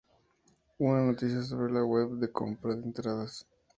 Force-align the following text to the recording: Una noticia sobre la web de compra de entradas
Una 0.79 1.05
noticia 1.05 1.43
sobre 1.43 1.71
la 1.71 1.83
web 1.83 2.13
de 2.17 2.31
compra 2.31 2.73
de 2.73 2.81
entradas 2.85 3.45